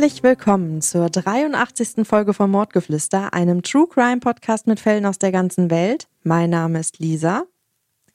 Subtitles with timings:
[0.00, 2.06] Herzlich willkommen zur 83.
[2.08, 6.08] Folge von Mordgeflüster, einem True Crime Podcast mit Fällen aus der ganzen Welt.
[6.22, 7.44] Mein Name ist Lisa.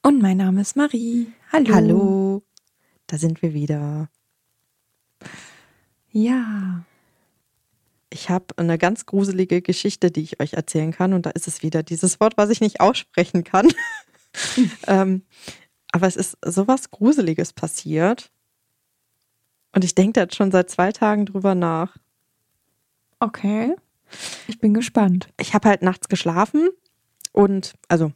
[0.01, 1.27] Und mein Name ist Marie.
[1.53, 1.75] Hallo.
[1.75, 2.43] Hallo.
[3.05, 4.09] Da sind wir wieder.
[6.09, 6.83] Ja.
[8.09, 11.13] Ich habe eine ganz gruselige Geschichte, die ich euch erzählen kann.
[11.13, 13.67] Und da ist es wieder dieses Wort, was ich nicht aussprechen kann.
[14.87, 15.21] ähm,
[15.91, 18.31] aber es ist sowas Gruseliges passiert.
[19.75, 21.97] Und ich denke da jetzt schon seit zwei Tagen drüber nach.
[23.19, 23.75] Okay.
[24.47, 25.27] Ich bin gespannt.
[25.37, 26.69] Ich habe halt nachts geschlafen
[27.33, 28.13] und, also,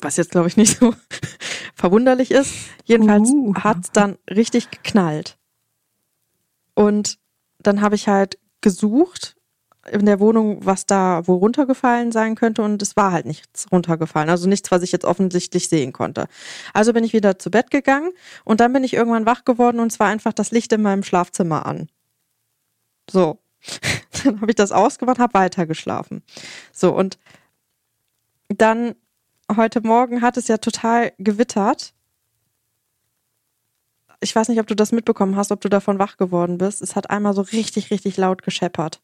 [0.00, 0.94] was jetzt glaube ich nicht so
[1.74, 2.52] verwunderlich ist,
[2.84, 3.54] jedenfalls uh.
[3.54, 5.38] hat es dann richtig geknallt.
[6.74, 7.18] Und
[7.58, 9.35] dann habe ich halt gesucht
[9.90, 14.30] in der Wohnung, was da wo runtergefallen sein könnte und es war halt nichts runtergefallen,
[14.30, 16.28] also nichts, was ich jetzt offensichtlich sehen konnte.
[16.72, 18.12] Also bin ich wieder zu Bett gegangen
[18.44, 21.66] und dann bin ich irgendwann wach geworden und zwar einfach das Licht in meinem Schlafzimmer
[21.66, 21.88] an.
[23.10, 23.38] So,
[24.24, 26.22] dann habe ich das ausgemacht, habe weitergeschlafen.
[26.72, 27.18] So und
[28.48, 28.94] dann
[29.54, 31.94] heute Morgen hat es ja total gewittert.
[34.20, 36.82] Ich weiß nicht, ob du das mitbekommen hast, ob du davon wach geworden bist.
[36.82, 39.02] Es hat einmal so richtig, richtig laut gescheppert.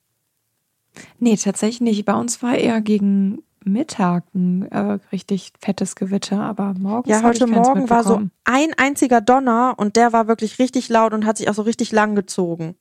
[1.19, 2.05] Nee, tatsächlich nicht.
[2.05, 7.09] Bei uns war eher gegen Mittag ein äh, richtig fettes Gewitter, aber morgens.
[7.09, 11.27] Ja, heute Morgen war so ein einziger Donner und der war wirklich richtig laut und
[11.27, 12.77] hat sich auch so richtig lang gezogen.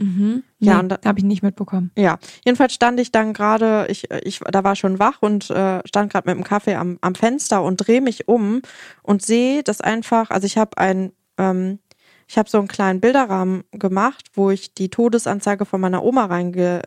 [0.00, 0.42] Mhm.
[0.58, 1.92] Nee, ja, und da habe ich nicht mitbekommen.
[1.96, 6.12] Ja, jedenfalls stand ich dann gerade, ich, ich, da war schon wach und äh, stand
[6.12, 8.62] gerade mit dem Kaffee am, am Fenster und drehe mich um
[9.02, 11.78] und sehe das einfach, also ich habe ein, ähm,
[12.26, 16.82] ich habe so einen kleinen Bilderrahmen gemacht, wo ich die Todesanzeige von meiner Oma reinge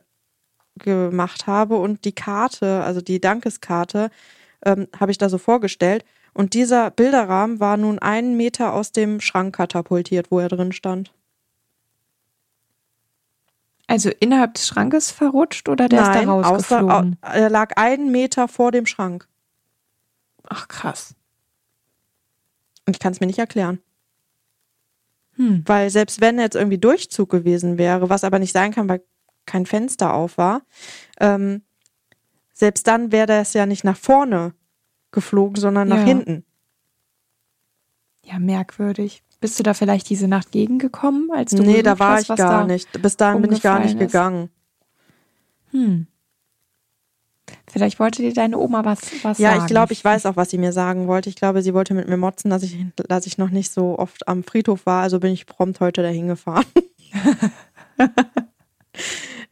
[0.78, 4.10] gemacht habe und die Karte, also die Dankeskarte,
[4.66, 6.06] ähm, habe ich da so vorgestellt.
[6.34, 11.12] Und dieser Bilderrahmen war nun einen Meter aus dem Schrank katapultiert, wo er drin stand.
[13.88, 17.18] Also innerhalb des Schrankes verrutscht oder der Nein, ist da rausgeflogen?
[17.22, 19.28] Außer, er lag einen Meter vor dem Schrank.
[20.44, 21.16] Ach krass.
[22.86, 23.80] Und ich kann es mir nicht erklären.
[25.38, 25.64] Hm.
[25.66, 29.02] Weil selbst wenn jetzt irgendwie Durchzug gewesen wäre, was aber nicht sein kann, weil
[29.48, 30.62] kein Fenster auf war,
[31.20, 31.64] ähm,
[32.54, 34.54] selbst dann wäre das ja nicht nach vorne
[35.12, 36.04] geflogen, sondern nach ja.
[36.04, 36.44] hinten.
[38.24, 39.24] Ja, merkwürdig.
[39.40, 42.66] Bist du da vielleicht diese Nacht gegengekommen, als du Nee, da war hast, ich gar
[42.66, 43.02] nicht.
[43.02, 44.00] Bis dahin bin ich gar nicht ist?
[44.00, 44.50] gegangen.
[45.72, 46.08] Hm.
[47.70, 49.60] Vielleicht wollte dir deine Oma was, was ja, sagen.
[49.60, 51.30] Ja, ich glaube, ich weiß auch, was sie mir sagen wollte.
[51.30, 54.28] Ich glaube, sie wollte mit mir motzen, dass ich, dass ich noch nicht so oft
[54.28, 55.04] am Friedhof war.
[55.04, 56.66] Also bin ich prompt heute dahin gefahren.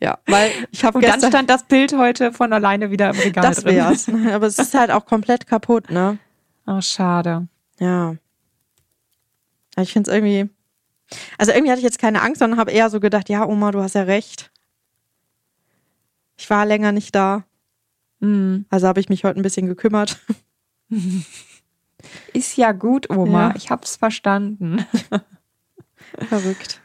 [0.02, 3.44] Ja, weil ich habe gestern dann stand das Bild heute von alleine wieder im Regal
[3.44, 3.78] das drin.
[3.78, 4.26] Das wär's.
[4.34, 6.20] Aber es ist halt auch komplett kaputt, ne?
[6.68, 7.48] Oh, schade.
[7.80, 8.16] Ja.
[9.78, 10.50] Ich finde es irgendwie.
[11.38, 13.82] Also irgendwie hatte ich jetzt keine Angst, sondern habe eher so gedacht, ja, Oma, du
[13.82, 14.52] hast ja recht.
[16.38, 17.44] Ich war länger nicht da.
[18.20, 18.66] Mhm.
[18.70, 20.20] Also habe ich mich heute ein bisschen gekümmert.
[22.34, 23.50] Ist ja gut, Oma.
[23.50, 23.54] Ja.
[23.56, 24.86] Ich hab's verstanden.
[26.30, 26.82] Verrückt.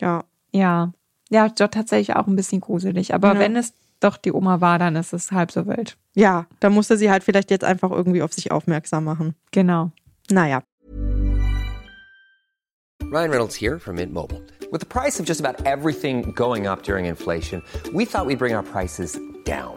[0.00, 0.24] Ja.
[0.52, 0.92] Ja.
[1.28, 3.14] Ja, doch tatsächlich auch ein bisschen gruselig.
[3.14, 3.38] Aber ja.
[3.38, 5.96] wenn es doch die Oma war, dann ist es halb so wild.
[6.14, 9.34] Ja, da musste sie halt vielleicht jetzt einfach irgendwie auf sich aufmerksam machen.
[9.50, 9.90] Genau.
[10.30, 10.62] Naja.
[13.10, 14.42] Ryan Reynolds here from Mint Mobile.
[14.70, 17.62] With the price of just about everything going up during inflation,
[17.94, 19.76] we thought we'd bring our prices down.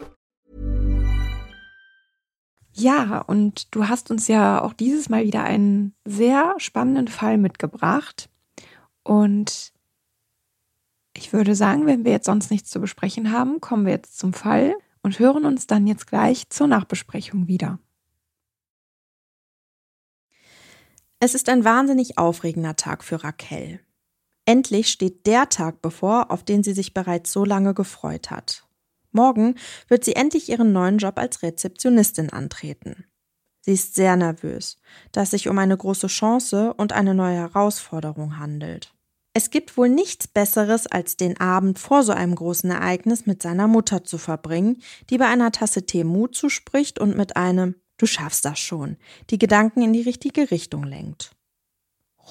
[2.73, 8.29] Ja, und du hast uns ja auch dieses Mal wieder einen sehr spannenden Fall mitgebracht.
[9.03, 9.73] Und
[11.13, 14.33] ich würde sagen, wenn wir jetzt sonst nichts zu besprechen haben, kommen wir jetzt zum
[14.33, 17.79] Fall und hören uns dann jetzt gleich zur Nachbesprechung wieder.
[21.19, 23.79] Es ist ein wahnsinnig aufregender Tag für Raquel.
[24.45, 28.65] Endlich steht der Tag bevor, auf den sie sich bereits so lange gefreut hat.
[29.11, 29.55] Morgen
[29.87, 33.05] wird sie endlich ihren neuen Job als Rezeptionistin antreten.
[33.61, 34.77] Sie ist sehr nervös,
[35.11, 38.93] da es sich um eine große Chance und eine neue Herausforderung handelt.
[39.33, 43.67] Es gibt wohl nichts Besseres, als den Abend vor so einem großen Ereignis mit seiner
[43.67, 48.45] Mutter zu verbringen, die bei einer Tasse Tee Mut zuspricht und mit einem Du schaffst
[48.45, 48.97] das schon,
[49.29, 51.35] die Gedanken in die richtige Richtung lenkt.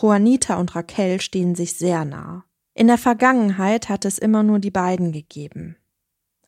[0.01, 2.45] Juanita und Raquel stehen sich sehr nah.
[2.75, 5.77] In der Vergangenheit hat es immer nur die beiden gegeben.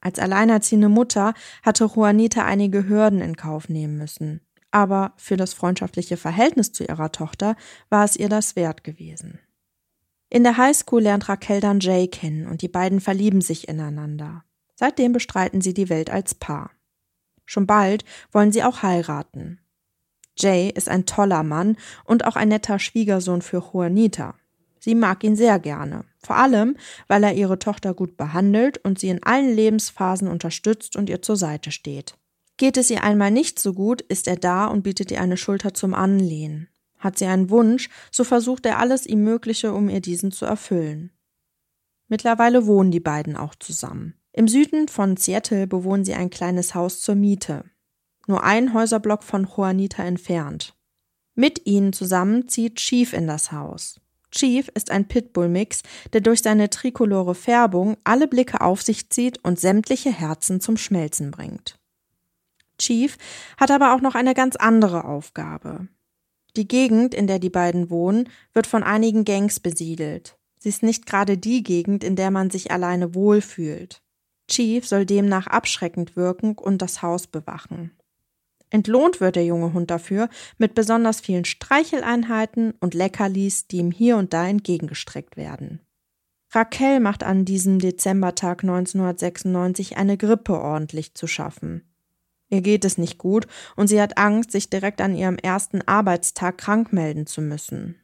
[0.03, 1.33] Als alleinerziehende Mutter
[1.63, 4.41] hatte Juanita einige Hürden in Kauf nehmen müssen.
[4.73, 7.57] Aber für das freundschaftliche Verhältnis zu ihrer Tochter
[7.89, 9.39] war es ihr das wert gewesen.
[10.29, 14.45] In der Highschool lernt Raquel dann Jay kennen und die beiden verlieben sich ineinander.
[14.75, 16.71] Seitdem bestreiten sie die Welt als Paar.
[17.45, 19.61] Schon bald wollen sie auch heiraten.
[20.37, 24.35] Jay ist ein toller Mann und auch ein netter Schwiegersohn für Juanita.
[24.81, 26.77] Sie mag ihn sehr gerne, vor allem,
[27.09, 31.37] weil er ihre Tochter gut behandelt und sie in allen Lebensphasen unterstützt und ihr zur
[31.37, 32.15] Seite steht.
[32.57, 35.75] Geht es ihr einmal nicht so gut, ist er da und bietet ihr eine Schulter
[35.75, 36.69] zum Anlehnen.
[36.99, 41.11] Hat sie einen Wunsch, so versucht er alles ihm Mögliche, um ihr diesen zu erfüllen.
[42.07, 44.15] Mittlerweile wohnen die beiden auch zusammen.
[44.33, 47.65] Im Süden von Seattle bewohnen sie ein kleines Haus zur Miete.
[48.27, 50.77] Nur ein Häuserblock von Juanita entfernt.
[51.35, 54.02] Mit ihnen zusammen zieht Chief in das Haus.
[54.33, 55.83] Chief ist ein Pitbull-Mix,
[56.13, 61.31] der durch seine trikolore Färbung alle Blicke auf sich zieht und sämtliche Herzen zum Schmelzen
[61.31, 61.79] bringt.
[62.79, 63.17] Chief
[63.59, 65.87] hat aber auch noch eine ganz andere Aufgabe.
[66.57, 70.37] Die Gegend, in der die beiden wohnen, wird von einigen Gangs besiedelt.
[70.59, 74.03] Sie ist nicht gerade die Gegend, in der man sich alleine wohlfühlt.
[74.49, 77.93] Chief soll demnach abschreckend wirken und das Haus bewachen.
[78.73, 84.17] Entlohnt wird der junge Hund dafür mit besonders vielen Streicheleinheiten und Leckerlis, die ihm hier
[84.17, 85.81] und da entgegengestreckt werden.
[86.51, 91.83] Raquel macht an diesem Dezembertag 1996 eine Grippe ordentlich zu schaffen.
[92.49, 93.47] Ihr geht es nicht gut
[93.77, 97.97] und sie hat Angst, sich direkt an ihrem ersten Arbeitstag krank melden zu müssen.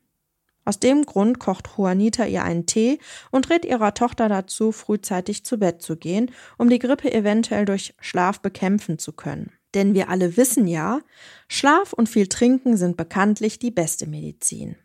[0.67, 2.99] Aus dem Grund kocht Juanita ihr einen Tee
[3.31, 7.94] und rät ihrer Tochter dazu, frühzeitig zu Bett zu gehen, um die Grippe eventuell durch
[8.00, 9.50] Schlaf bekämpfen zu können.
[9.75, 11.00] Denn wir alle wissen ja,
[11.49, 14.76] Schlaf und viel Trinken sind bekanntlich die beste Medizin.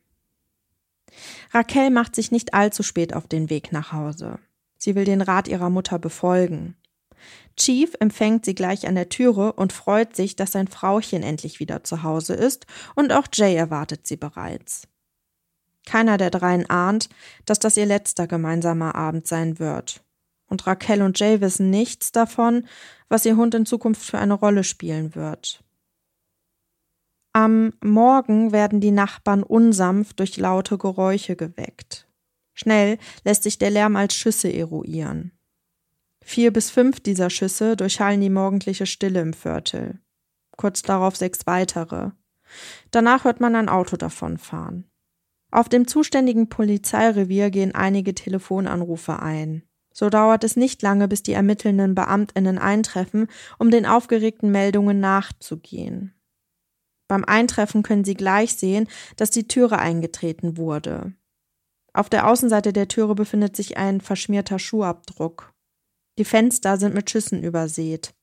[1.52, 4.40] Raquel macht sich nicht allzu spät auf den Weg nach Hause.
[4.78, 6.76] Sie will den Rat ihrer Mutter befolgen.
[7.56, 11.84] Chief empfängt sie gleich an der Türe und freut sich, dass sein Frauchen endlich wieder
[11.84, 12.66] zu Hause ist,
[12.96, 14.88] und auch Jay erwartet sie bereits.
[15.86, 17.10] Keiner der dreien ahnt,
[17.46, 20.04] dass das ihr letzter gemeinsamer Abend sein wird.
[20.48, 22.68] Und Raquel und Jay wissen nichts davon,
[23.10, 25.64] was ihr Hund in Zukunft für eine Rolle spielen wird.
[27.32, 32.08] Am Morgen werden die Nachbarn unsanft durch laute Geräusche geweckt.
[32.54, 35.32] Schnell lässt sich der Lärm als Schüsse eruieren.
[36.24, 40.00] Vier bis fünf dieser Schüsse durchhallen die morgendliche Stille im Viertel.
[40.56, 42.12] Kurz darauf sechs weitere.
[42.92, 44.90] Danach hört man ein Auto davonfahren.
[45.52, 49.64] Auf dem zuständigen Polizeirevier gehen einige Telefonanrufe ein.
[49.94, 53.28] So dauert es nicht lange, bis die ermittelnden Beamtinnen eintreffen,
[53.60, 56.14] um den aufgeregten Meldungen nachzugehen.
[57.08, 58.88] Beim Eintreffen können sie gleich sehen,
[59.18, 61.14] dass die Türe eingetreten wurde.
[61.94, 65.54] Auf der Außenseite der Türe befindet sich ein verschmierter Schuhabdruck.
[66.18, 68.16] Die Fenster sind mit Schüssen übersät.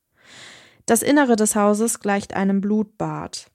[0.86, 3.48] Das Innere des Hauses gleicht einem Blutbad.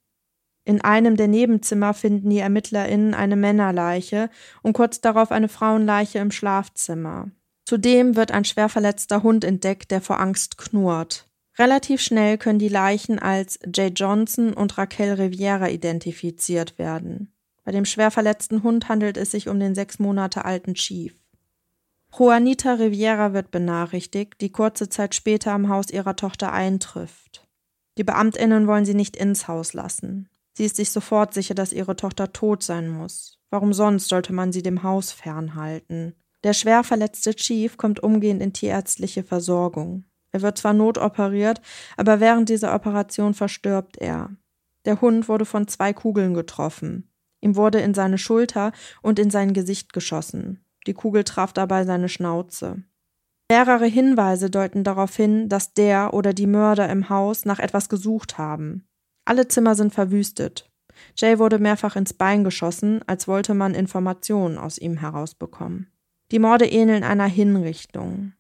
[0.64, 4.30] In einem der Nebenzimmer finden die ErmittlerInnen eine Männerleiche
[4.64, 7.30] und kurz darauf eine Frauenleiche im Schlafzimmer.
[7.66, 11.28] Zudem wird ein schwer verletzter Hund entdeckt, der vor Angst knurrt.
[11.58, 17.34] Relativ schnell können die Leichen als Jay Johnson und Raquel Riviera identifiziert werden.
[17.64, 21.16] Bei dem schwer verletzten Hund handelt es sich um den sechs Monate alten Chief.
[22.18, 27.48] Juanita Riviera wird benachrichtigt, die kurze Zeit später am Haus ihrer Tochter eintrifft.
[27.98, 30.30] Die Beamtinnen wollen sie nicht ins Haus lassen.
[30.54, 33.40] Sie ist sich sofort sicher, dass ihre Tochter tot sein muss.
[33.50, 36.16] Warum sonst sollte man sie dem Haus fernhalten?
[36.46, 40.06] Der schwer verletzte Chief kommt umgehend in tierärztliche Versorgung.
[40.32, 41.60] Er wird zwar notoperiert,
[41.98, 44.30] aber während dieser Operation verstirbt er.
[44.86, 47.10] Der Hund wurde von zwei Kugeln getroffen.
[47.42, 50.64] Ihm wurde in seine Schulter und in sein Gesicht geschossen.
[50.86, 52.84] Die Kugel traf dabei seine Schnauze.
[53.50, 58.38] Mehrere Hinweise deuten darauf hin, dass der oder die Mörder im Haus nach etwas gesucht
[58.38, 58.86] haben.
[59.26, 60.70] Alle Zimmer sind verwüstet.
[61.18, 65.92] Jay wurde mehrfach ins Bein geschossen, als wollte man Informationen aus ihm herausbekommen.
[66.36, 68.34] Die Morde ähneln einer Hinrichtung.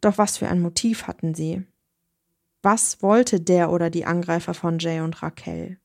[0.00, 1.64] Doch was für ein Motiv hatten sie?
[2.62, 5.80] Was wollte der oder die Angreifer von Jay und Raquel?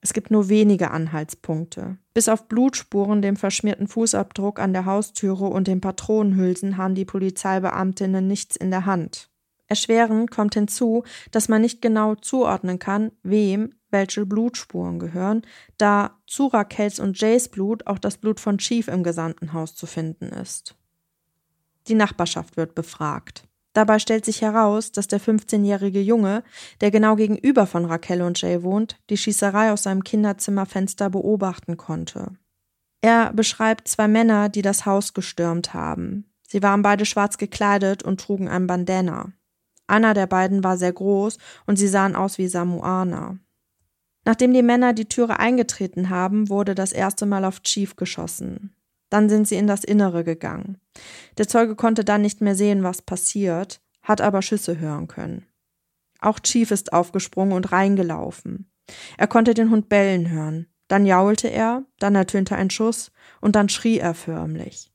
[0.00, 1.98] Es gibt nur wenige Anhaltspunkte.
[2.14, 8.26] Bis auf Blutspuren, dem verschmierten Fußabdruck an der Haustüre und den Patronenhülsen haben die Polizeibeamtinnen
[8.26, 9.28] nichts in der Hand.
[9.66, 15.42] Erschwerend kommt hinzu, dass man nicht genau zuordnen kann, wem welche Blutspuren gehören,
[15.78, 19.86] da zu Raquels und Jays Blut auch das Blut von Chief im gesamten Haus zu
[19.86, 20.76] finden ist.
[21.88, 23.44] Die Nachbarschaft wird befragt.
[23.72, 26.42] Dabei stellt sich heraus, dass der 15-jährige Junge,
[26.80, 32.32] der genau gegenüber von Raquel und Jay wohnt, die Schießerei aus seinem Kinderzimmerfenster beobachten konnte.
[33.00, 36.30] Er beschreibt zwei Männer, die das Haus gestürmt haben.
[36.46, 39.32] Sie waren beide schwarz gekleidet und trugen ein Bandana.
[39.86, 43.38] Einer der beiden war sehr groß und sie sahen aus wie Samoaner.
[44.24, 48.74] Nachdem die Männer die Türe eingetreten haben, wurde das erste Mal auf Chief geschossen.
[49.08, 50.78] Dann sind sie in das Innere gegangen.
[51.38, 55.46] Der Zeuge konnte dann nicht mehr sehen, was passiert, hat aber Schüsse hören können.
[56.20, 58.70] Auch Chief ist aufgesprungen und reingelaufen.
[59.16, 60.66] Er konnte den Hund bellen hören.
[60.88, 64.89] Dann jaulte er, dann ertönte ein Schuss und dann schrie er förmlich.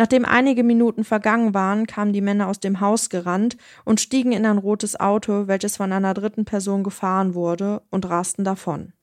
[0.00, 4.46] Nachdem einige Minuten vergangen waren, kamen die Männer aus dem Haus gerannt und stiegen in
[4.46, 8.94] ein rotes Auto, welches von einer dritten Person gefahren wurde, und rasten davon.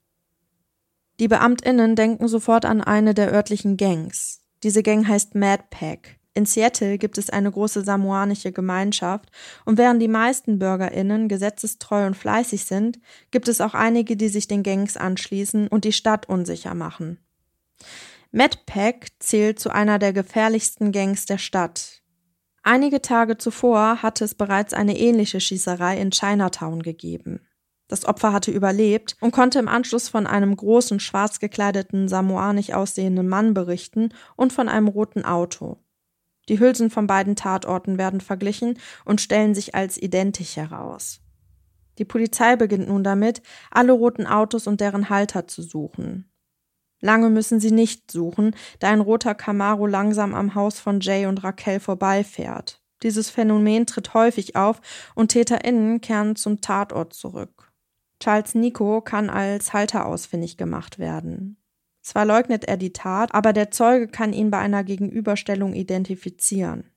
[1.20, 4.42] Die Beamtinnen denken sofort an eine der örtlichen Gangs.
[4.64, 6.18] Diese Gang heißt Mad Pack.
[6.34, 9.30] In Seattle gibt es eine große samoanische Gemeinschaft
[9.66, 12.98] und während die meisten BürgerInnen gesetzestreu und fleißig sind,
[13.30, 17.20] gibt es auch einige, die sich den Gangs anschließen und die Stadt unsicher machen.
[18.32, 22.02] Madpack zählt zu einer der gefährlichsten Gangs der Stadt.
[22.64, 27.40] Einige Tage zuvor hatte es bereits eine ähnliche Schießerei in Chinatown gegeben.
[27.88, 33.30] Das Opfer hatte überlebt und konnte im Anschluss von einem großen, schwarz gekleideten, samoanisch aussehenden
[33.30, 35.78] Mann berichten und von einem roten Auto.
[36.50, 41.22] Die Hülsen von beiden Tatorten werden verglichen und stellen sich als identisch heraus.
[41.98, 43.42] Die Polizei beginnt nun damit,
[43.72, 46.30] alle roten Autos und deren Halter zu suchen.
[47.00, 51.44] Lange müssen sie nicht suchen, da ein roter Camaro langsam am Haus von Jay und
[51.44, 52.82] Raquel vorbeifährt.
[53.04, 54.82] Dieses Phänomen tritt häufig auf
[55.14, 57.72] und TäterInnen kehren zum Tatort zurück.
[58.20, 61.58] Charles Nico kann als Halter ausfindig gemacht werden.
[62.02, 66.90] Zwar leugnet er die Tat, aber der Zeuge kann ihn bei einer Gegenüberstellung identifizieren.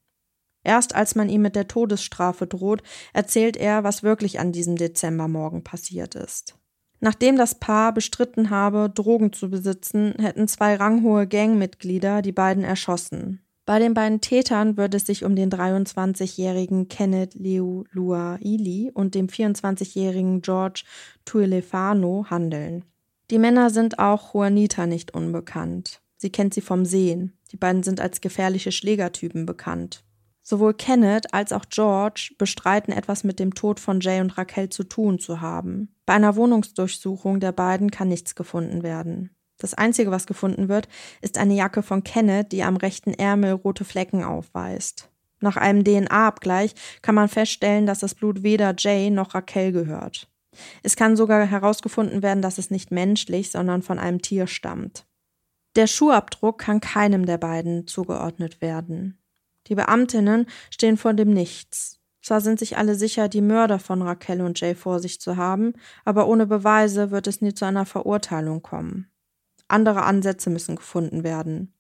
[0.62, 5.64] Erst als man ihm mit der Todesstrafe droht, erzählt er, was wirklich an diesem Dezembermorgen
[5.64, 6.59] passiert ist.
[7.00, 13.40] Nachdem das Paar bestritten habe, Drogen zu besitzen, hätten zwei ranghohe Gangmitglieder die beiden erschossen.
[13.64, 19.28] Bei den beiden Tätern würde es sich um den 23-jährigen Kenneth Leo Luaili und dem
[19.28, 20.82] 24-jährigen George
[21.24, 22.84] Tuilefano handeln.
[23.30, 26.00] Die Männer sind auch Juanita nicht unbekannt.
[26.16, 27.32] Sie kennt sie vom Sehen.
[27.52, 30.02] Die beiden sind als gefährliche Schlägertypen bekannt.
[30.50, 34.82] Sowohl Kenneth als auch George bestreiten etwas mit dem Tod von Jay und Raquel zu
[34.82, 35.94] tun zu haben.
[36.06, 39.30] Bei einer Wohnungsdurchsuchung der beiden kann nichts gefunden werden.
[39.58, 40.88] Das Einzige, was gefunden wird,
[41.20, 45.08] ist eine Jacke von Kenneth, die am rechten Ärmel rote Flecken aufweist.
[45.38, 50.28] Nach einem DNA-Abgleich kann man feststellen, dass das Blut weder Jay noch Raquel gehört.
[50.82, 55.06] Es kann sogar herausgefunden werden, dass es nicht menschlich, sondern von einem Tier stammt.
[55.76, 59.19] Der Schuhabdruck kann keinem der beiden zugeordnet werden.
[59.66, 62.00] Die Beamtinnen stehen vor dem Nichts.
[62.22, 65.72] Zwar sind sich alle sicher, die Mörder von Raquel und Jay vor sich zu haben,
[66.04, 69.10] aber ohne Beweise wird es nie zu einer Verurteilung kommen.
[69.68, 71.72] Andere Ansätze müssen gefunden werden.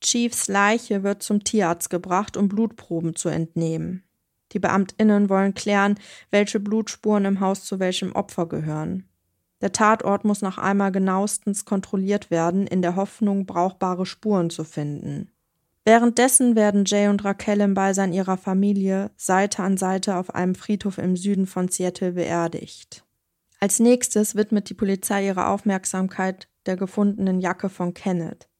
[0.00, 4.04] Chiefs Leiche wird zum Tierarzt gebracht, um Blutproben zu entnehmen.
[4.52, 5.98] Die Beamtinnen wollen klären,
[6.30, 9.08] welche Blutspuren im Haus zu welchem Opfer gehören.
[9.60, 15.32] Der Tatort muss noch einmal genauestens kontrolliert werden, in der Hoffnung, brauchbare Spuren zu finden.
[15.88, 20.98] Währenddessen werden Jay und Raquel im Beisein ihrer Familie Seite an Seite auf einem Friedhof
[20.98, 23.06] im Süden von Seattle beerdigt.
[23.58, 28.50] Als nächstes widmet die Polizei ihre Aufmerksamkeit der gefundenen Jacke von Kenneth.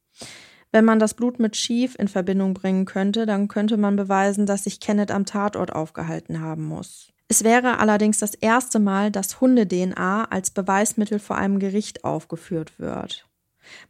[0.73, 4.64] Wenn man das Blut mit Chief in Verbindung bringen könnte, dann könnte man beweisen, dass
[4.64, 7.12] sich Kenneth am Tatort aufgehalten haben muss.
[7.28, 13.28] Es wäre allerdings das erste Mal, dass Hunde-DNA als Beweismittel vor einem Gericht aufgeführt wird.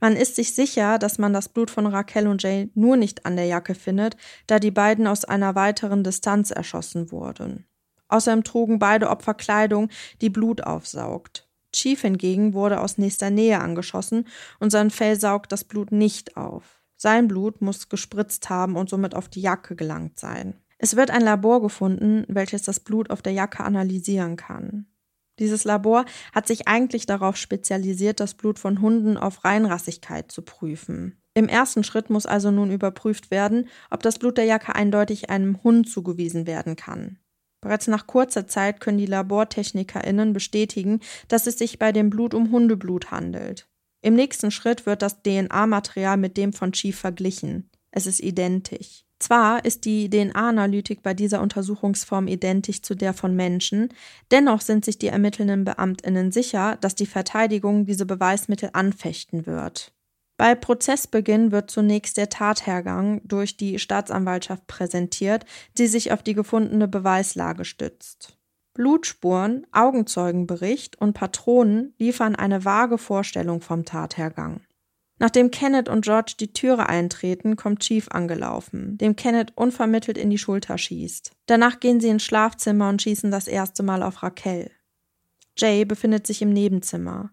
[0.01, 3.37] Man ist sich sicher, dass man das Blut von Raquel und Jay nur nicht an
[3.37, 4.17] der Jacke findet,
[4.47, 7.67] da die beiden aus einer weiteren Distanz erschossen wurden.
[8.09, 9.89] Außerdem trugen beide Opfer Kleidung,
[10.21, 11.49] die Blut aufsaugt.
[11.73, 14.27] Chief hingegen wurde aus nächster Nähe angeschossen
[14.59, 16.81] und sein Fell saugt das Blut nicht auf.
[16.97, 20.55] Sein Blut muss gespritzt haben und somit auf die Jacke gelangt sein.
[20.79, 24.87] Es wird ein Labor gefunden, welches das Blut auf der Jacke analysieren kann.
[25.39, 26.05] Dieses Labor
[26.35, 31.21] hat sich eigentlich darauf spezialisiert, das Blut von Hunden auf Reinrassigkeit zu prüfen.
[31.35, 35.63] Im ersten Schritt muss also nun überprüft werden, ob das Blut der Jacke eindeutig einem
[35.63, 37.19] Hund zugewiesen werden kann.
[37.61, 42.51] Bereits nach kurzer Zeit können die LabortechnikerInnen bestätigen, dass es sich bei dem Blut um
[42.51, 43.69] Hundeblut handelt.
[44.01, 47.71] Im nächsten Schritt wird das DNA-Material mit dem von Chief verglichen.
[47.91, 49.05] Es ist identisch.
[49.19, 53.89] Zwar ist die DNA-Analytik bei dieser Untersuchungsform identisch zu der von Menschen,
[54.31, 59.93] dennoch sind sich die ermittelnden Beamtinnen sicher, dass die Verteidigung diese Beweismittel anfechten wird.
[60.37, 65.45] Bei Prozessbeginn wird zunächst der Tathergang durch die Staatsanwaltschaft präsentiert,
[65.79, 68.39] die sich auf die gefundene Beweislage stützt.
[68.73, 74.61] Blutspuren, Augenzeugenbericht und Patronen liefern eine vage Vorstellung vom Tathergang.
[75.21, 80.39] Nachdem Kenneth und George die Türe eintreten, kommt Chief angelaufen, dem Kenneth unvermittelt in die
[80.39, 81.33] Schulter schießt.
[81.47, 84.71] Danach gehen sie ins Schlafzimmer und schießen das erste Mal auf Raquel.
[85.57, 87.31] Jay befindet sich im Nebenzimmer.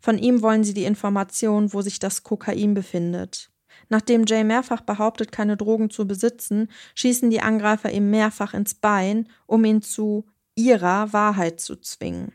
[0.00, 3.52] Von ihm wollen sie die Information, wo sich das Kokain befindet.
[3.88, 9.28] Nachdem Jay mehrfach behauptet, keine Drogen zu besitzen, schießen die Angreifer ihm mehrfach ins Bein,
[9.46, 10.26] um ihn zu
[10.56, 12.32] ihrer Wahrheit zu zwingen.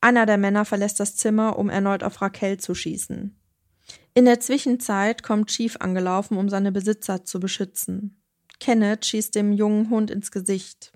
[0.00, 3.38] Einer der Männer verlässt das Zimmer, um erneut auf Raquel zu schießen.
[4.14, 8.22] In der Zwischenzeit kommt Chief angelaufen, um seine Besitzer zu beschützen.
[8.60, 10.92] Kenneth schießt dem jungen Hund ins Gesicht.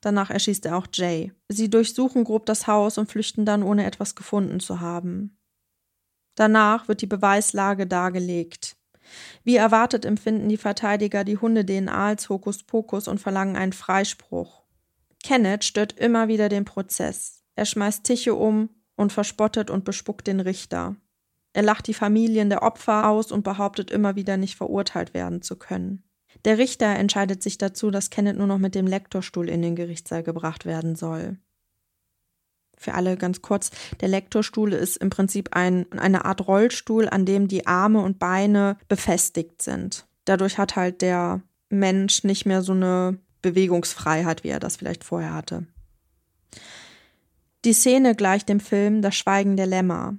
[0.00, 1.32] Danach erschießt er auch Jay.
[1.48, 5.36] Sie durchsuchen grob das Haus und flüchten dann, ohne etwas gefunden zu haben.
[6.36, 8.76] Danach wird die Beweislage dargelegt.
[9.42, 14.62] Wie erwartet empfinden die Verteidiger die Hunde-DNA als Hokuspokus und verlangen einen Freispruch.
[15.22, 17.42] Kenneth stört immer wieder den Prozess.
[17.56, 20.96] Er schmeißt Tische um und verspottet und bespuckt den Richter.
[21.52, 25.56] Er lacht die Familien der Opfer aus und behauptet immer wieder nicht verurteilt werden zu
[25.56, 26.04] können.
[26.44, 30.22] Der Richter entscheidet sich dazu, dass Kenneth nur noch mit dem Lektorstuhl in den Gerichtssaal
[30.22, 31.38] gebracht werden soll.
[32.76, 37.46] Für alle ganz kurz, der Lektorstuhl ist im Prinzip ein, eine Art Rollstuhl, an dem
[37.46, 40.06] die Arme und Beine befestigt sind.
[40.24, 45.34] Dadurch hat halt der Mensch nicht mehr so eine Bewegungsfreiheit, wie er das vielleicht vorher
[45.34, 45.66] hatte.
[47.64, 50.16] Die Szene gleicht dem Film Das Schweigen der Lämmer.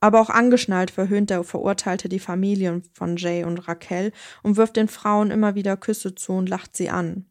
[0.00, 4.12] Aber auch angeschnallt verhöhnt der Verurteilte die Familien von Jay und Raquel
[4.42, 7.26] und wirft den Frauen immer wieder Küsse zu und lacht sie an.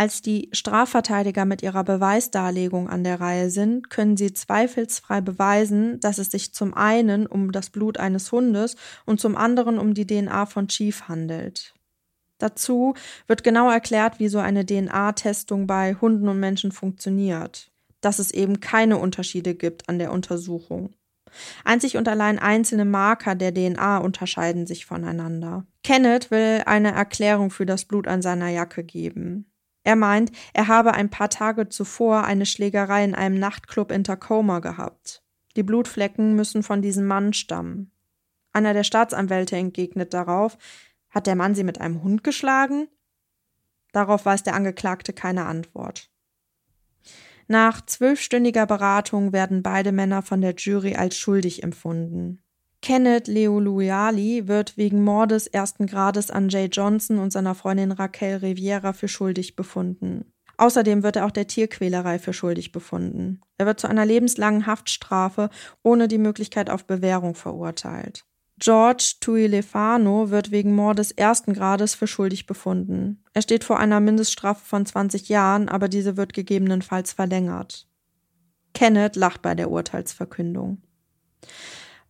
[0.00, 6.16] Als die Strafverteidiger mit ihrer Beweisdarlegung an der Reihe sind, können sie zweifelsfrei beweisen, dass
[6.16, 10.46] es sich zum einen um das Blut eines Hundes und zum anderen um die DNA
[10.46, 11.74] von Chief handelt.
[12.38, 12.94] Dazu
[13.26, 17.70] wird genau erklärt, wie so eine DNA-Testung bei Hunden und Menschen funktioniert,
[18.00, 20.94] dass es eben keine Unterschiede gibt an der Untersuchung.
[21.64, 25.66] Einzig und allein einzelne Marker der DNA unterscheiden sich voneinander.
[25.82, 29.50] Kenneth will eine Erklärung für das Blut an seiner Jacke geben.
[29.82, 34.58] Er meint, er habe ein paar Tage zuvor eine Schlägerei in einem Nachtclub in Tacoma
[34.58, 35.22] gehabt.
[35.56, 37.90] Die Blutflecken müssen von diesem Mann stammen.
[38.52, 40.58] Einer der Staatsanwälte entgegnet darauf,
[41.08, 42.88] hat der Mann sie mit einem Hund geschlagen?
[43.92, 46.09] Darauf weiß der Angeklagte keine Antwort.
[47.50, 52.38] Nach zwölfstündiger Beratung werden beide Männer von der Jury als schuldig empfunden.
[52.80, 58.92] Kenneth Leoluali wird wegen Mordes ersten Grades an Jay Johnson und seiner Freundin Raquel Riviera
[58.92, 60.32] für schuldig befunden.
[60.58, 63.40] Außerdem wird er auch der Tierquälerei für schuldig befunden.
[63.58, 65.50] Er wird zu einer lebenslangen Haftstrafe
[65.82, 68.26] ohne die Möglichkeit auf Bewährung verurteilt.
[68.60, 73.24] George Tuilefano wird wegen Mordes ersten Grades für schuldig befunden.
[73.32, 77.88] Er steht vor einer Mindeststrafe von 20 Jahren, aber diese wird gegebenenfalls verlängert.
[78.74, 80.82] Kenneth lacht bei der Urteilsverkündung.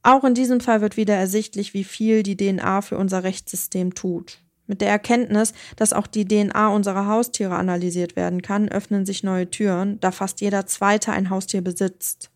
[0.03, 4.39] Auch in diesem Fall wird wieder ersichtlich, wie viel die DNA für unser Rechtssystem tut.
[4.67, 9.51] Mit der Erkenntnis, dass auch die DNA unserer Haustiere analysiert werden kann, öffnen sich neue
[9.51, 12.31] Türen, da fast jeder Zweite ein Haustier besitzt.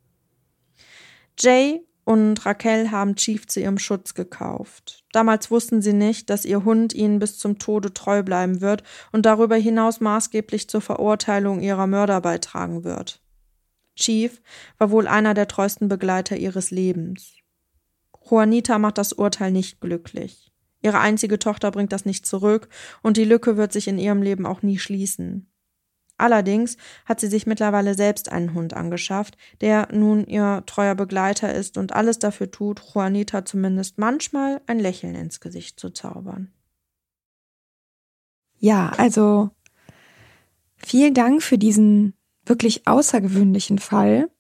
[1.39, 5.05] Jay und Raquel haben Chief zu ihrem Schutz gekauft.
[5.13, 9.27] Damals wussten sie nicht, dass ihr Hund ihnen bis zum Tode treu bleiben wird und
[9.27, 13.21] darüber hinaus maßgeblich zur Verurteilung ihrer Mörder beitragen wird.
[13.97, 14.43] Chief
[14.79, 17.33] war wohl einer der treuesten Begleiter ihres Lebens.
[18.29, 20.53] Juanita macht das Urteil nicht glücklich.
[20.83, 22.69] Ihre einzige Tochter bringt das nicht zurück
[23.03, 25.51] und die Lücke wird sich in ihrem Leben auch nie schließen.
[26.17, 31.77] Allerdings hat sie sich mittlerweile selbst einen Hund angeschafft, der nun ihr treuer Begleiter ist
[31.77, 36.53] und alles dafür tut, Juanita zumindest manchmal ein Lächeln ins Gesicht zu zaubern.
[38.59, 39.51] Ja, also
[40.77, 42.15] vielen Dank für diesen
[42.47, 44.31] wirklich außergewöhnlichen Fall,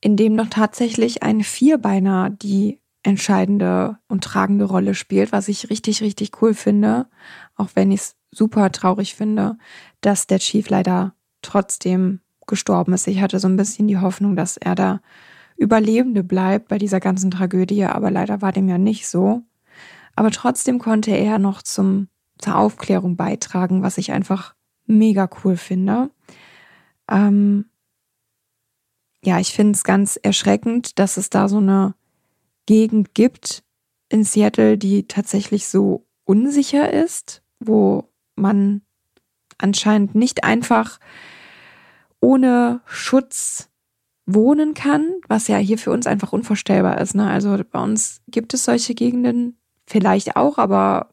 [0.00, 6.02] in dem noch tatsächlich ein Vierbeiner die entscheidende und tragende Rolle spielt, was ich richtig,
[6.02, 7.08] richtig cool finde,
[7.56, 9.56] auch wenn ich es super traurig finde,
[10.00, 13.06] dass der Chief leider trotzdem gestorben ist.
[13.06, 15.00] Ich hatte so ein bisschen die Hoffnung, dass er da
[15.56, 19.42] Überlebende bleibt bei dieser ganzen Tragödie, aber leider war dem ja nicht so.
[20.16, 24.54] Aber trotzdem konnte er noch zum, zur Aufklärung beitragen, was ich einfach
[24.86, 26.10] mega cool finde.
[27.08, 27.66] Ähm,
[29.24, 31.94] ja, ich finde es ganz erschreckend, dass es da so eine
[32.66, 33.62] Gegend gibt
[34.08, 38.11] in Seattle, die tatsächlich so unsicher ist, wo
[38.42, 38.82] man
[39.58, 40.98] anscheinend nicht einfach
[42.20, 43.68] ohne Schutz
[44.26, 47.14] wohnen kann, was ja hier für uns einfach unvorstellbar ist.
[47.14, 47.28] Ne?
[47.28, 51.10] Also bei uns gibt es solche Gegenden vielleicht auch, aber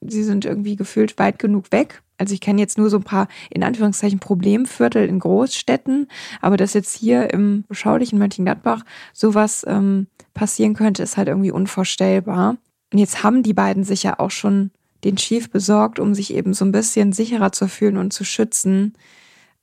[0.00, 2.02] sie sind irgendwie gefühlt weit genug weg.
[2.18, 6.08] Also ich kenne jetzt nur so ein paar, in Anführungszeichen, Problemviertel in Großstädten,
[6.40, 12.56] aber dass jetzt hier im beschaulichen Mönchengladbach sowas ähm, passieren könnte, ist halt irgendwie unvorstellbar.
[12.92, 14.70] Und jetzt haben die beiden sich ja auch schon
[15.04, 18.94] den Chief besorgt, um sich eben so ein bisschen sicherer zu fühlen und zu schützen.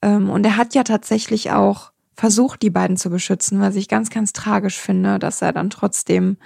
[0.01, 4.09] Ähm, und er hat ja tatsächlich auch versucht, die beiden zu beschützen, was ich ganz,
[4.09, 6.37] ganz tragisch finde, dass er dann trotzdem,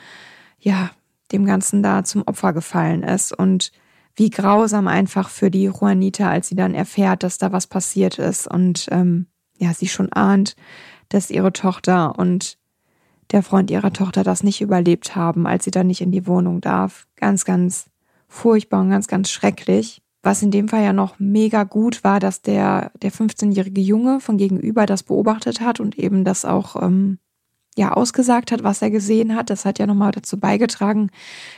[0.59, 0.91] ja,
[1.31, 3.71] dem Ganzen da zum Opfer gefallen ist und
[4.15, 8.47] wie grausam einfach für die Juanita, als sie dann erfährt, dass da was passiert ist
[8.47, 9.25] und ähm,
[9.57, 10.55] ja, sie schon ahnt,
[11.09, 12.59] dass ihre Tochter und
[13.31, 16.61] der Freund ihrer Tochter das nicht überlebt haben, als sie dann nicht in die Wohnung
[16.61, 17.07] darf.
[17.15, 17.87] Ganz, ganz
[18.33, 20.01] furchtbar und ganz, ganz schrecklich.
[20.23, 24.37] Was in dem Fall ja noch mega gut war, dass der, der 15-jährige Junge von
[24.37, 27.19] gegenüber das beobachtet hat und eben das auch ähm,
[27.77, 29.49] ja ausgesagt hat, was er gesehen hat.
[29.49, 31.11] Das hat ja nochmal dazu beigetragen,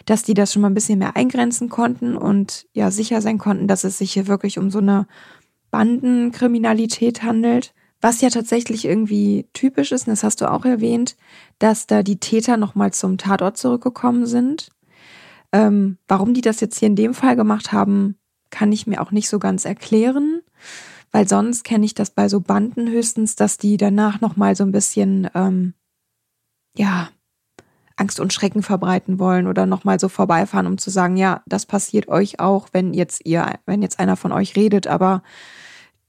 [0.06, 3.68] dass die das schon mal ein bisschen mehr eingrenzen konnten und ja sicher sein konnten,
[3.68, 5.08] dass es sich hier wirklich um so eine
[5.72, 7.74] Bandenkriminalität handelt.
[8.02, 11.16] Was ja tatsächlich irgendwie typisch ist, und das hast du auch erwähnt,
[11.60, 14.70] dass da die Täter nochmal zum Tatort zurückgekommen sind.
[15.56, 18.18] Ähm, warum die das jetzt hier in dem Fall gemacht haben,
[18.50, 20.42] kann ich mir auch nicht so ganz erklären,
[21.14, 24.66] weil sonst kenne ich das bei so Banden höchstens, dass die danach noch mal so
[24.66, 25.74] ein bisschen ähm,
[26.76, 27.08] ja
[27.96, 31.66] Angst und Schrecken verbreiten wollen oder noch mal so vorbeifahren, um zu sagen, ja, das
[31.66, 35.24] passiert euch auch, wenn jetzt ihr, wenn jetzt einer von euch redet, aber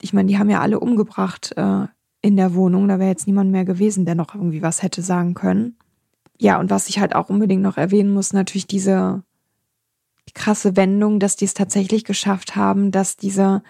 [0.02, 1.86] ich meine, die haben ja alle umgebracht äh,
[2.20, 5.34] in der Wohnung, da wäre jetzt niemand mehr gewesen, der noch irgendwie was hätte sagen
[5.34, 5.76] können.
[6.36, 9.22] Ja, und was ich halt auch unbedingt noch erwähnen muss, natürlich diese
[10.34, 13.62] krasse Wendung, dass die es tatsächlich geschafft haben, dass diese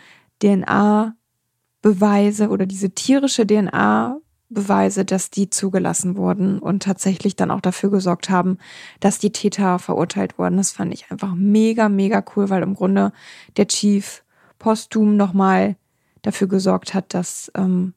[0.42, 8.30] DNA-Beweise oder diese tierische DNA-Beweise, dass die zugelassen wurden und tatsächlich dann auch dafür gesorgt
[8.30, 8.58] haben,
[9.00, 10.56] dass die Täter verurteilt wurden.
[10.56, 13.12] Das fand ich einfach mega, mega cool, weil im Grunde
[13.56, 14.24] der Chief
[14.58, 15.76] posthum nochmal
[16.22, 17.94] dafür gesorgt hat, dass ähm,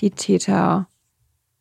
[0.00, 0.88] die Täter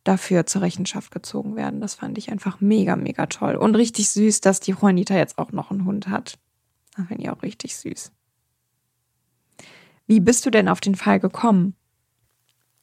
[0.04, 1.82] dafür zur Rechenschaft gezogen werden.
[1.82, 3.56] Das fand ich einfach mega, mega toll.
[3.56, 6.40] Und richtig süß, dass die Juanita jetzt auch noch einen Hund hat.
[6.96, 8.12] Das finde ich auch richtig süß.
[10.08, 11.76] Wie bist du denn auf den Fall gekommen?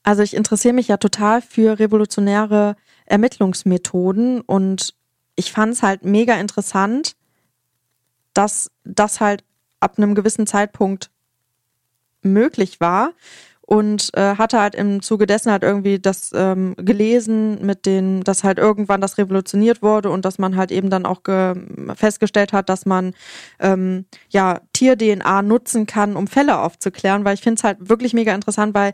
[0.02, 2.76] Also ich interessiere mich ja total für revolutionäre
[3.06, 4.94] Ermittlungsmethoden und
[5.34, 7.16] ich fand es halt mega interessant,
[8.32, 9.42] dass das halt
[9.80, 11.10] ab einem gewissen Zeitpunkt
[12.22, 13.12] möglich war
[13.66, 18.44] und äh, hatte halt im Zuge dessen halt irgendwie das ähm, gelesen mit den, dass
[18.44, 21.22] halt irgendwann das revolutioniert wurde und dass man halt eben dann auch
[21.96, 23.12] festgestellt hat, dass man
[23.58, 28.32] ähm, ja Tier-DNA nutzen kann, um Fälle aufzuklären, weil ich finde es halt wirklich mega
[28.32, 28.92] interessant, weil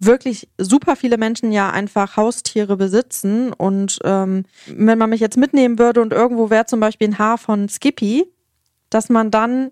[0.00, 5.78] wirklich super viele Menschen ja einfach Haustiere besitzen und ähm, wenn man mich jetzt mitnehmen
[5.78, 8.26] würde und irgendwo wäre zum Beispiel ein Haar von Skippy,
[8.90, 9.70] dass man dann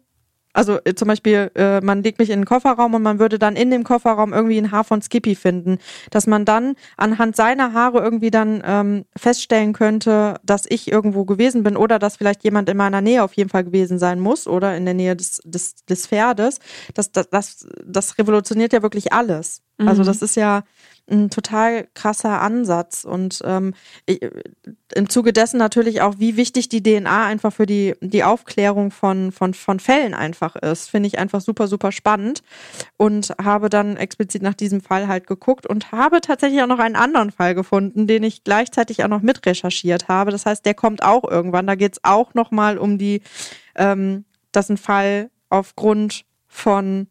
[0.59, 3.55] also äh, zum Beispiel, äh, man legt mich in den Kofferraum und man würde dann
[3.55, 5.79] in dem Kofferraum irgendwie ein Haar von Skippy finden,
[6.11, 11.63] dass man dann anhand seiner Haare irgendwie dann ähm, feststellen könnte, dass ich irgendwo gewesen
[11.63, 14.77] bin oder dass vielleicht jemand in meiner Nähe auf jeden Fall gewesen sein muss oder
[14.77, 16.59] in der Nähe des, des, des Pferdes.
[16.93, 19.63] Das, das, das, das revolutioniert ja wirklich alles.
[19.79, 19.89] Also mhm.
[19.89, 20.65] Also das ist ja
[21.11, 23.75] ein total krasser Ansatz und ähm,
[24.07, 24.21] ich,
[24.95, 29.33] im Zuge dessen natürlich auch, wie wichtig die DNA einfach für die, die Aufklärung von,
[29.33, 32.43] von, von Fällen einfach ist, finde ich einfach super, super spannend
[32.97, 36.97] und habe dann explizit nach diesem Fall halt geguckt und habe tatsächlich auch noch einen
[36.97, 40.31] anderen Fall gefunden, den ich gleichzeitig auch noch mit recherchiert habe.
[40.31, 41.67] Das heißt, der kommt auch irgendwann.
[41.67, 43.23] Da geht es auch nochmal um die,
[43.75, 47.09] ähm, dass ein Fall aufgrund von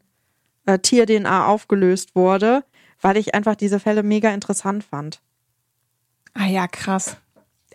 [0.65, 2.63] äh, Tier-DNA aufgelöst wurde
[3.01, 5.21] weil ich einfach diese Fälle mega interessant fand.
[6.33, 7.17] Ah ja, krass.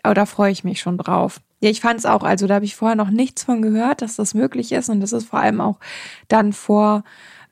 [0.03, 1.39] Aber da freue ich mich schon drauf.
[1.61, 4.15] Ja, ich fand es auch, also da habe ich vorher noch nichts von gehört, dass
[4.15, 5.79] das möglich ist und das ist vor allem auch
[6.27, 7.03] dann vor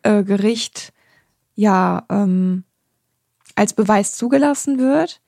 [0.04, 0.92] äh, Gericht
[1.56, 2.66] ja ähm,
[3.56, 5.22] als Beweis zugelassen wird.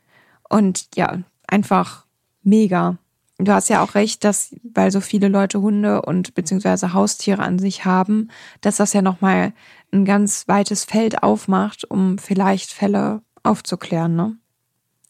[0.49, 2.05] Und ja, einfach
[2.43, 2.97] mega.
[3.37, 7.59] Du hast ja auch recht, dass, weil so viele Leute Hunde und beziehungsweise Haustiere an
[7.59, 8.29] sich haben,
[8.61, 9.53] dass das ja nochmal
[9.93, 14.37] ein ganz weites Feld aufmacht, um vielleicht Fälle aufzuklären, ne?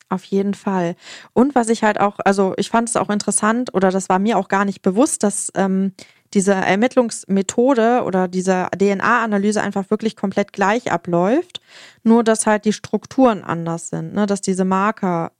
[0.10, 0.96] Auf jeden Fall.
[1.34, 4.38] Und was ich halt auch, also ich fand es auch interessant oder das war mir
[4.38, 5.94] auch gar nicht bewusst, dass ähm,
[6.36, 11.62] diese Ermittlungsmethode oder diese DNA-Analyse einfach wirklich komplett gleich abläuft,
[12.04, 14.28] nur dass halt die Strukturen anders sind, ne?
[14.28, 15.32] dass diese Marker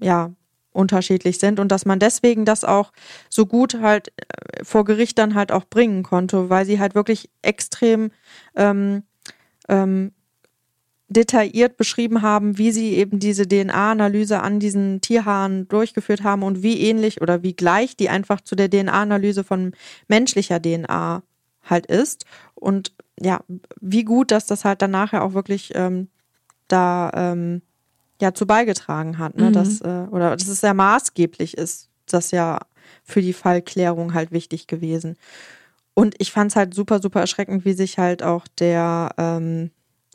[0.00, 0.32] ja
[0.72, 2.92] unterschiedlich sind und dass man deswegen das auch
[3.28, 7.30] so gut halt äh, vor Gericht dann halt auch bringen konnte, weil sie halt wirklich
[7.42, 8.10] extrem
[8.56, 9.02] ähm,
[9.68, 10.12] ähm,
[11.12, 16.80] detailliert beschrieben haben, wie sie eben diese DNA-Analyse an diesen Tierhaaren durchgeführt haben und wie
[16.80, 19.72] ähnlich oder wie gleich die einfach zu der DNA-Analyse von
[20.08, 21.22] menschlicher DNA
[21.64, 22.24] halt ist.
[22.54, 23.40] Und ja,
[23.80, 26.08] wie gut, dass das halt dann nachher auch wirklich ähm,
[26.68, 27.62] da ähm,
[28.22, 29.50] ja zu beigetragen hat, ne?
[29.50, 29.52] Mhm.
[29.52, 32.60] Dass, äh, oder dass es sehr maßgeblich ist, das ja
[33.04, 35.16] für die Fallklärung halt wichtig gewesen.
[35.94, 39.70] Und ich fand es halt super, super erschreckend, wie sich halt auch der ähm,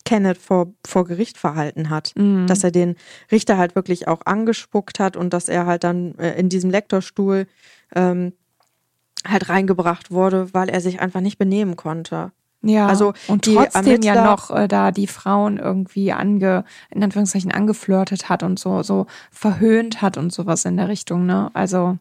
[0.06, 2.14] Kenneth vor, vor Gericht verhalten hat.
[2.16, 2.48] Mhm.
[2.48, 2.96] Dass er den
[3.32, 7.46] Richter halt wirklich auch angespuckt hat und dass er halt dann äh, in diesem Lektorstuhl
[7.94, 8.34] ähm,
[9.28, 12.32] halt reingebracht wurde, weil er sich einfach nicht benehmen konnte.
[12.68, 18.30] Ja, also und trotzdem ja noch äh, da die Frauen irgendwie ange, in Anführungszeichen angeflirtet
[18.30, 21.52] hat und so, so verhöhnt hat und sowas in der Richtung, ne?
[21.54, 21.98] Also.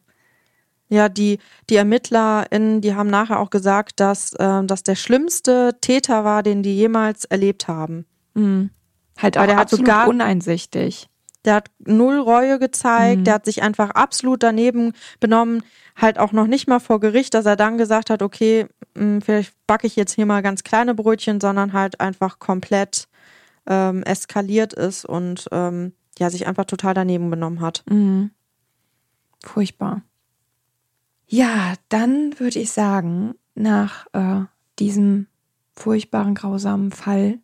[0.89, 6.23] Ja, die, die ErmittlerInnen, die haben nachher auch gesagt, dass äh, das der schlimmste Täter
[6.23, 8.07] war, den die jemals erlebt haben.
[8.35, 8.71] Mhm.
[9.19, 11.09] Halt auch der absolut hat sogar, uneinsichtig.
[11.47, 13.25] Der hat null Reue gezeigt, mhm.
[13.25, 15.63] der hat sich einfach absolut daneben benommen,
[15.97, 19.55] halt auch noch nicht mal vor Gericht, dass er dann gesagt hat, okay, hm, vielleicht
[19.67, 23.09] backe ich jetzt hier mal ganz kleine Brötchen, sondern halt einfach komplett
[23.67, 27.83] ähm, eskaliert ist und ähm, ja, sich einfach total daneben benommen hat.
[27.89, 28.31] Mhm.
[29.43, 30.03] Furchtbar.
[31.27, 34.45] Ja, dann würde ich sagen, nach äh,
[34.79, 35.27] diesem
[35.75, 37.39] furchtbaren, grausamen Fall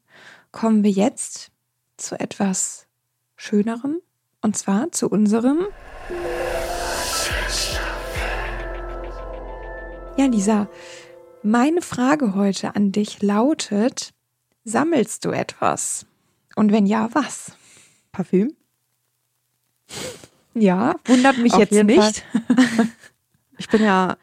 [0.52, 1.50] kommen wir jetzt
[1.96, 2.86] zu etwas
[3.44, 4.00] Schönerem.
[4.40, 5.66] Und zwar zu unserem.
[10.16, 10.68] Ja, Lisa,
[11.42, 14.14] meine Frage heute an dich lautet:
[14.62, 16.07] Sammelst du etwas?
[16.55, 17.57] Und wenn ja, was?
[18.12, 18.55] Parfüm?
[20.55, 22.26] Ja, wundert mich Auf jetzt nicht.
[23.59, 24.18] ich bin ja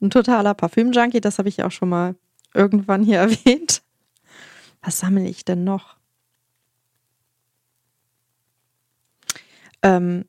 [0.00, 2.14] ein totaler Parfüm-Junkie, das habe ich auch schon mal
[2.54, 3.82] irgendwann hier erwähnt.
[4.82, 5.96] Was sammle ich denn noch?
[9.84, 10.24] Ähm,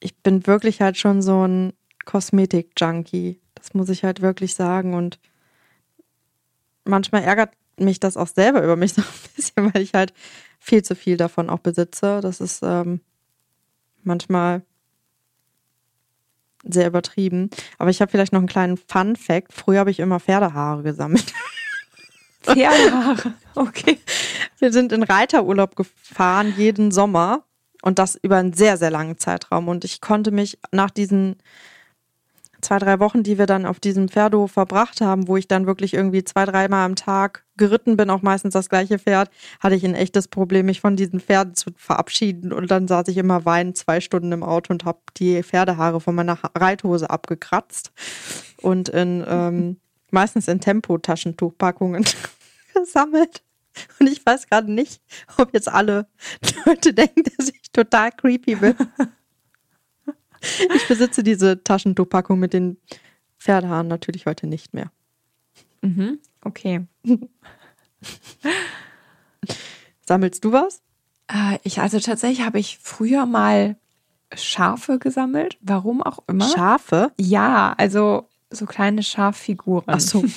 [0.00, 1.74] ich bin wirklich halt schon so ein
[2.06, 3.40] Kosmetik-Junkie.
[3.54, 4.94] Das muss ich halt wirklich sagen.
[4.94, 5.18] Und
[6.84, 10.14] manchmal ärgert mich das auch selber über mich so ein bisschen, weil ich halt
[10.58, 12.20] viel zu viel davon auch besitze.
[12.22, 13.00] Das ist ähm,
[14.04, 14.62] manchmal
[16.64, 17.50] sehr übertrieben.
[17.76, 19.52] Aber ich habe vielleicht noch einen kleinen Fun-Fact.
[19.52, 21.32] Früher habe ich immer Pferdehaare gesammelt.
[22.42, 23.98] Pferdehaare, okay.
[24.58, 27.44] Wir sind in Reiterurlaub gefahren jeden Sommer
[27.82, 29.68] und das über einen sehr, sehr langen Zeitraum.
[29.68, 31.36] Und ich konnte mich nach diesen
[32.60, 35.94] zwei, drei Wochen, die wir dann auf diesem Pferdehof verbracht haben, wo ich dann wirklich
[35.94, 39.94] irgendwie zwei, dreimal am Tag geritten bin, auch meistens das gleiche Pferd, hatte ich ein
[39.94, 42.52] echtes Problem, mich von diesen Pferden zu verabschieden.
[42.52, 46.14] Und dann saß ich immer weinend zwei Stunden im Auto und habe die Pferdehaare von
[46.14, 47.92] meiner Reithose abgekratzt
[48.60, 49.76] und in ähm,
[50.10, 52.04] meistens in Tempotaschentuchpackungen
[52.74, 53.42] gesammelt.
[53.98, 55.00] Und ich weiß gerade nicht,
[55.36, 56.06] ob jetzt alle
[56.66, 58.74] Leute denken, dass ich total creepy bin.
[60.74, 62.78] Ich besitze diese Taschentuchpackung mit den
[63.38, 64.92] Pferdehaaren natürlich heute nicht mehr.
[65.82, 66.86] Mhm, okay.
[70.06, 70.82] Sammelst du was?
[71.28, 73.76] Äh, ich, also tatsächlich habe ich früher mal
[74.34, 75.56] Schafe gesammelt.
[75.60, 76.48] Warum auch immer.
[76.48, 77.12] Schafe?
[77.18, 79.84] Ja, also so kleine Schaffiguren.
[79.86, 80.24] Ach so.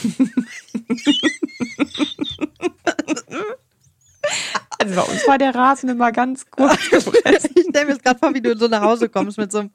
[4.80, 8.34] Also bei uns war der Rasen immer ganz kurz ich stelle mir jetzt gerade vor,
[8.34, 9.72] wie du so nach Hause kommst mit so einem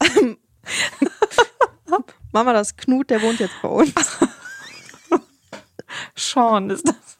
[2.32, 3.94] Mama, das Knut, der wohnt jetzt bei uns.
[6.14, 7.18] Sean ist das.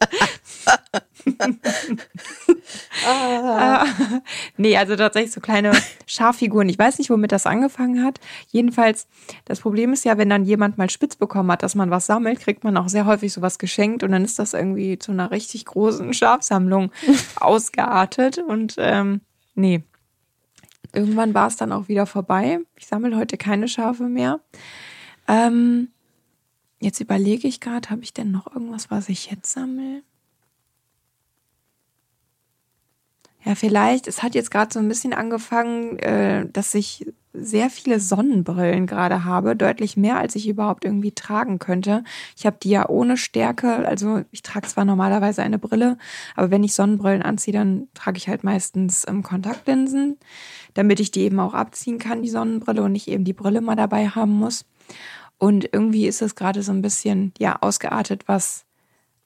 [4.56, 5.72] nee, also tatsächlich so kleine
[6.06, 6.68] Schaffiguren.
[6.68, 8.20] Ich weiß nicht, womit das angefangen hat.
[8.48, 9.06] Jedenfalls,
[9.44, 12.40] das Problem ist ja, wenn dann jemand mal spitz bekommen hat, dass man was sammelt,
[12.40, 15.64] kriegt man auch sehr häufig sowas geschenkt und dann ist das irgendwie zu einer richtig
[15.66, 16.90] großen Schafsammlung
[17.36, 18.38] ausgeartet.
[18.38, 19.20] Und ähm,
[19.54, 19.82] nee,
[20.92, 22.60] irgendwann war es dann auch wieder vorbei.
[22.76, 24.40] Ich sammle heute keine Schafe mehr.
[25.28, 25.88] Ähm,
[26.80, 30.02] jetzt überlege ich gerade, habe ich denn noch irgendwas, was ich jetzt sammle?
[33.44, 38.00] Ja, vielleicht, es hat jetzt gerade so ein bisschen angefangen, äh, dass ich sehr viele
[38.00, 42.02] Sonnenbrillen gerade habe, deutlich mehr, als ich überhaupt irgendwie tragen könnte.
[42.36, 45.96] Ich habe die ja ohne Stärke, also ich trage zwar normalerweise eine Brille,
[46.34, 50.18] aber wenn ich Sonnenbrillen anziehe, dann trage ich halt meistens ähm, Kontaktlinsen,
[50.74, 53.76] damit ich die eben auch abziehen kann, die Sonnenbrille, und nicht eben die Brille mal
[53.76, 54.66] dabei haben muss.
[55.38, 58.66] Und irgendwie ist es gerade so ein bisschen, ja, ausgeartet, was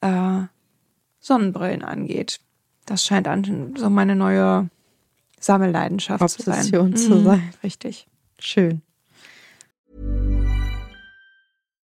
[0.01, 0.43] äh,
[1.19, 2.39] Sonnenbrillen angeht.
[2.85, 4.69] Das scheint an, so meine neue
[5.39, 7.19] Sammelleidenschaft Obsession zu sein.
[7.19, 7.39] Zu sein.
[7.39, 8.07] Mhm, richtig.
[8.39, 8.81] Schön.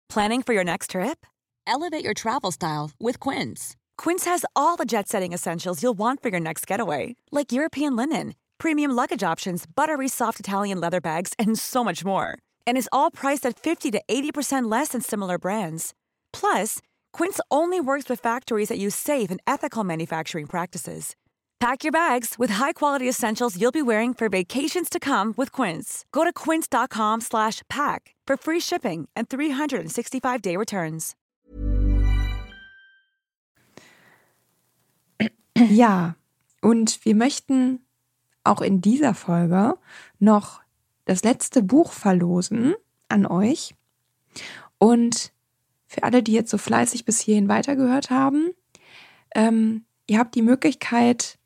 [0.09, 1.27] Planning for your next trip?
[1.67, 3.77] Elevate your travel style with Quince.
[3.99, 8.35] Quince has all the jet-setting essentials you'll want for your next getaway, like European linen,
[8.59, 12.39] premium luggage options, buttery soft Italian leather bags, and so much more.
[12.67, 15.93] And is all priced at 50 to 80% less than similar brands.
[16.33, 16.81] Plus,
[17.17, 21.17] Quince only works with factories that use safe and ethical manufacturing practices.
[21.59, 26.05] Pack your bags with high-quality essentials you'll be wearing for vacations to come with Quince.
[26.13, 31.15] Go to quince.com/pack for free shipping and 365-day returns.
[35.71, 36.17] Ja,
[36.61, 37.81] und wir möchten
[38.45, 39.79] auch in dieser Folge
[40.19, 40.61] noch
[41.07, 42.75] das letzte Buch verlosen
[43.09, 43.75] an euch.
[44.77, 45.33] Und
[45.97, 48.51] für alle, die jetzt so fleißig bis hierhin weitergehört haben,
[49.35, 51.39] ähm, ihr habt die Möglichkeit,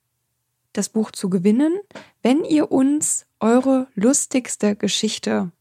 [0.72, 1.78] das Buch zu gewinnen,
[2.22, 5.52] wenn ihr uns eure lustigste Geschichte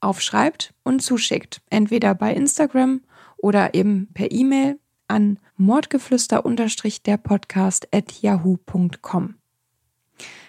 [0.00, 1.62] aufschreibt und zuschickt.
[1.70, 3.00] Entweder bei Instagram
[3.38, 4.78] oder eben per E-Mail
[5.08, 9.36] an mordgeflüster-der Podcast at yahoo.com.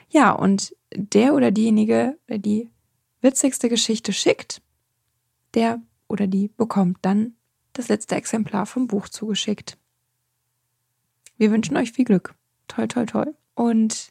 [0.09, 2.69] Ja, und der oder diejenige, der die
[3.21, 4.61] witzigste Geschichte schickt,
[5.53, 7.35] der oder die bekommt dann
[7.77, 9.77] das letzte Exemplar vom Buch zugeschickt.
[11.37, 12.33] Wir wünschen euch viel Glück.
[12.67, 13.35] Toll, toll, toll.
[13.53, 14.09] Und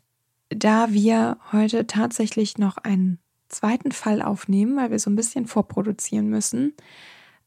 [0.48, 6.29] da wir heute tatsächlich noch einen zweiten Fall aufnehmen, weil wir so ein bisschen vorproduzieren
[6.29, 6.74] müssen,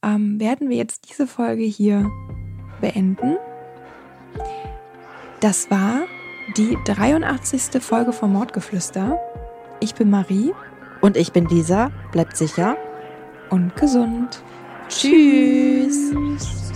[0.03, 2.09] ähm, werden wir jetzt diese Folge hier
[2.81, 3.37] beenden.
[5.39, 6.01] Das war
[6.55, 7.81] die 83.
[7.81, 9.19] Folge vom Mordgeflüster.
[9.79, 10.53] Ich bin Marie.
[11.01, 11.91] Und ich bin Lisa.
[12.11, 12.75] Bleibt sicher
[13.49, 14.41] und gesund.
[14.89, 16.66] Tschüss.